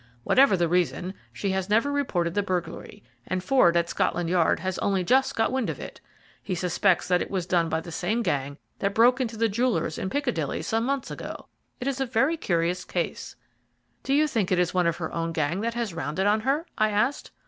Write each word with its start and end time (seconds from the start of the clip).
Whatever 0.23 0.57
the 0.57 0.67
reason, 0.67 1.13
she 1.31 1.51
has 1.51 1.69
never 1.69 1.91
reported 1.91 2.33
the 2.33 2.41
burglary, 2.41 3.03
and 3.27 3.43
Ford 3.43 3.77
at 3.77 3.87
Scotland 3.87 4.29
Yard 4.31 4.59
has 4.61 4.79
only 4.79 5.03
just 5.03 5.35
got 5.35 5.51
wind 5.51 5.69
of 5.69 5.79
it. 5.79 6.01
He 6.41 6.55
suspects 6.55 7.07
that 7.07 7.21
it 7.21 7.29
was 7.29 7.45
done 7.45 7.69
by 7.69 7.81
the 7.81 7.91
same 7.91 8.23
gang 8.23 8.57
that 8.79 8.95
broke 8.95 9.21
into 9.21 9.37
the 9.37 9.47
jeweller's 9.47 9.99
in 9.99 10.09
Piccadilly 10.09 10.63
some 10.63 10.85
months 10.85 11.11
ago. 11.11 11.45
It 11.79 11.87
is 11.87 12.01
a 12.01 12.07
very 12.07 12.35
curious 12.35 12.83
case." 12.83 13.35
"Do 14.01 14.15
you 14.15 14.27
think 14.27 14.51
it 14.51 14.57
is 14.57 14.73
one 14.73 14.87
of 14.87 14.97
her 14.97 15.13
own 15.13 15.33
gang 15.33 15.61
that 15.61 15.75
has 15.75 15.93
rounded 15.93 16.25
on 16.25 16.39
her?" 16.39 16.65
I 16.79 16.89
asked. 16.89 17.29